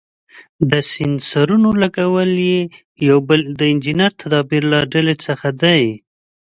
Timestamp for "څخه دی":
5.25-5.81